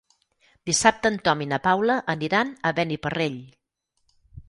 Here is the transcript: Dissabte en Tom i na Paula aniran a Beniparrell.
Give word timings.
Dissabte 0.69 1.11
en 1.15 1.19
Tom 1.27 1.45
i 1.45 1.47
na 1.53 1.61
Paula 1.69 1.99
aniran 2.17 2.57
a 2.71 2.75
Beniparrell. 2.83 3.41